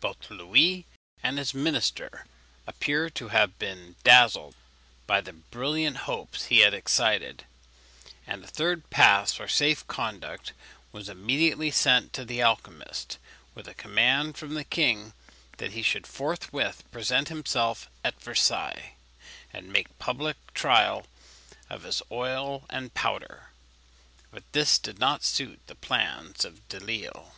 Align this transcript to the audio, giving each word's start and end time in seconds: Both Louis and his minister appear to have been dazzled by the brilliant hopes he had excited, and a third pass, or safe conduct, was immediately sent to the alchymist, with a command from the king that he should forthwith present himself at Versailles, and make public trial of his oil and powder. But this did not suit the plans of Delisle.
Both 0.00 0.28
Louis 0.28 0.84
and 1.22 1.38
his 1.38 1.54
minister 1.54 2.26
appear 2.66 3.08
to 3.08 3.28
have 3.28 3.58
been 3.58 3.96
dazzled 4.04 4.54
by 5.06 5.22
the 5.22 5.32
brilliant 5.32 5.96
hopes 6.04 6.44
he 6.48 6.58
had 6.58 6.74
excited, 6.74 7.46
and 8.26 8.44
a 8.44 8.46
third 8.46 8.90
pass, 8.90 9.40
or 9.40 9.48
safe 9.48 9.86
conduct, 9.86 10.52
was 10.92 11.08
immediately 11.08 11.70
sent 11.70 12.12
to 12.12 12.26
the 12.26 12.42
alchymist, 12.42 13.16
with 13.54 13.66
a 13.66 13.72
command 13.72 14.36
from 14.36 14.52
the 14.52 14.64
king 14.64 15.14
that 15.56 15.72
he 15.72 15.80
should 15.80 16.06
forthwith 16.06 16.84
present 16.90 17.28
himself 17.30 17.88
at 18.04 18.20
Versailles, 18.20 18.92
and 19.50 19.72
make 19.72 19.98
public 19.98 20.36
trial 20.52 21.06
of 21.70 21.84
his 21.84 22.02
oil 22.12 22.66
and 22.68 22.92
powder. 22.92 23.48
But 24.30 24.42
this 24.52 24.78
did 24.78 24.98
not 24.98 25.24
suit 25.24 25.58
the 25.68 25.74
plans 25.74 26.44
of 26.44 26.68
Delisle. 26.68 27.32